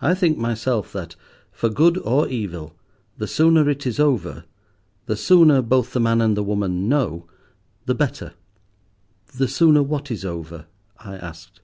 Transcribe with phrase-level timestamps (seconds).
[0.00, 1.14] I think myself that,
[1.50, 2.74] for good or evil,
[3.18, 8.32] the sooner it is over—the sooner both the man and the woman know—the better."
[9.36, 11.60] "The sooner what is over?" I asked.